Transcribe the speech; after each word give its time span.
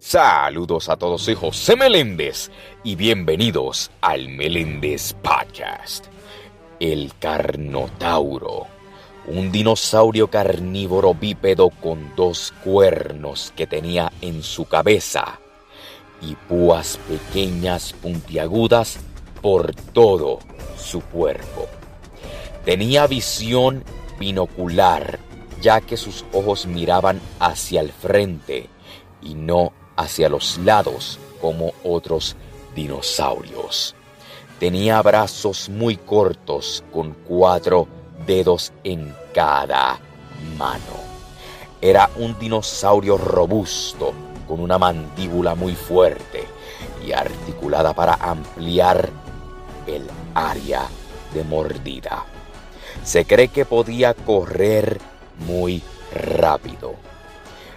Saludos 0.00 0.88
a 0.88 0.96
todos, 0.96 1.20
soy 1.20 1.34
José 1.34 1.76
Meléndez 1.76 2.50
y 2.82 2.96
bienvenidos 2.96 3.90
al 4.00 4.30
Meléndez 4.30 5.12
Podcast. 5.12 6.06
El 6.80 7.12
Carnotauro, 7.20 8.66
un 9.26 9.52
dinosaurio 9.52 10.28
carnívoro 10.28 11.12
bípedo 11.12 11.68
con 11.68 12.16
dos 12.16 12.54
cuernos 12.64 13.52
que 13.54 13.66
tenía 13.66 14.10
en 14.22 14.42
su 14.42 14.64
cabeza 14.64 15.38
y 16.22 16.34
púas 16.34 16.98
pequeñas 17.06 17.92
puntiagudas 17.92 18.98
por 19.42 19.74
todo 19.74 20.38
su 20.78 21.02
cuerpo. 21.02 21.68
Tenía 22.64 23.06
visión 23.06 23.84
binocular, 24.18 25.18
ya 25.60 25.82
que 25.82 25.98
sus 25.98 26.24
ojos 26.32 26.64
miraban 26.64 27.20
hacia 27.38 27.82
el 27.82 27.92
frente 27.92 28.70
y 29.20 29.34
no 29.34 29.74
hacia 30.00 30.30
los 30.30 30.58
lados 30.58 31.18
como 31.40 31.72
otros 31.84 32.34
dinosaurios. 32.74 33.94
Tenía 34.58 35.00
brazos 35.02 35.68
muy 35.68 35.96
cortos 35.96 36.82
con 36.92 37.12
cuatro 37.12 37.86
dedos 38.26 38.72
en 38.82 39.14
cada 39.34 39.98
mano. 40.56 41.10
Era 41.82 42.10
un 42.16 42.38
dinosaurio 42.38 43.16
robusto 43.16 44.12
con 44.48 44.60
una 44.60 44.78
mandíbula 44.78 45.54
muy 45.54 45.74
fuerte 45.74 46.44
y 47.06 47.12
articulada 47.12 47.94
para 47.94 48.14
ampliar 48.14 49.08
el 49.86 50.06
área 50.34 50.88
de 51.34 51.44
mordida. 51.44 52.24
Se 53.04 53.24
cree 53.24 53.48
que 53.48 53.64
podía 53.64 54.14
correr 54.14 54.98
muy 55.46 55.82
rápido. 56.12 57.09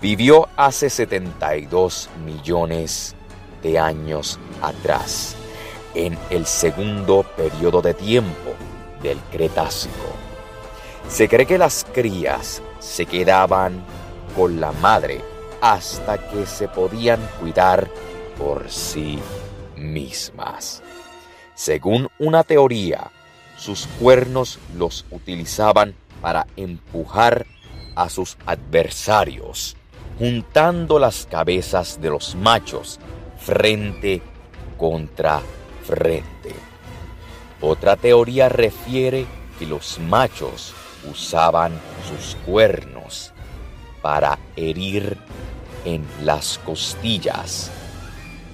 Vivió 0.00 0.48
hace 0.56 0.90
72 0.90 2.10
millones 2.24 3.14
de 3.62 3.78
años 3.78 4.38
atrás, 4.60 5.34
en 5.94 6.18
el 6.28 6.44
segundo 6.44 7.24
periodo 7.36 7.80
de 7.80 7.94
tiempo 7.94 8.54
del 9.02 9.18
Cretácico. 9.32 10.14
Se 11.08 11.28
cree 11.28 11.46
que 11.46 11.56
las 11.56 11.86
crías 11.94 12.62
se 12.78 13.06
quedaban 13.06 13.82
con 14.36 14.60
la 14.60 14.72
madre 14.72 15.22
hasta 15.62 16.18
que 16.28 16.44
se 16.44 16.68
podían 16.68 17.20
cuidar 17.40 17.88
por 18.36 18.70
sí 18.70 19.18
mismas. 19.76 20.82
Según 21.54 22.10
una 22.18 22.44
teoría, 22.44 23.10
sus 23.56 23.86
cuernos 23.98 24.58
los 24.76 25.06
utilizaban 25.10 25.94
para 26.20 26.46
empujar 26.56 27.46
a 27.94 28.10
sus 28.10 28.36
adversarios, 28.44 29.74
juntando 30.18 30.98
las 30.98 31.26
cabezas 31.26 32.00
de 32.00 32.10
los 32.10 32.34
machos 32.34 32.98
frente 33.38 34.22
contra 34.76 35.40
frente. 35.84 36.54
Otra 37.60 37.96
teoría 37.96 38.48
refiere 38.48 39.26
que 39.58 39.66
los 39.66 39.98
machos 39.98 40.74
usaban 41.10 41.72
sus 42.08 42.34
cuernos 42.46 43.32
para 44.02 44.38
herir 44.56 45.16
en 45.84 46.04
las 46.22 46.58
costillas 46.58 47.70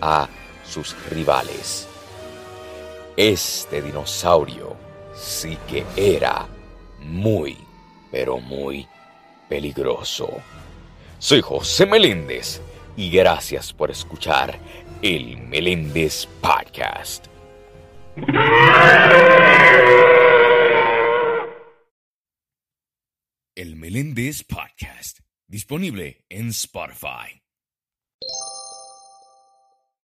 a 0.00 0.28
sus 0.64 0.96
rivales. 1.10 1.86
Este 3.16 3.82
dinosaurio 3.82 4.76
sí 5.14 5.58
que 5.68 5.84
era 5.96 6.46
muy, 7.00 7.58
pero 8.10 8.38
muy 8.38 8.86
peligroso. 9.48 10.28
Soy 11.20 11.40
José 11.40 11.84
Meléndez 11.84 12.60
y 12.96 13.10
gracias 13.10 13.72
por 13.72 13.90
escuchar 13.90 14.56
el 15.02 15.36
Meléndez 15.38 16.26
Podcast. 16.40 17.26
El 23.56 23.74
Meléndez 23.74 24.44
Podcast, 24.44 25.18
disponible 25.48 26.24
en 26.28 26.50
Spotify. 26.50 27.42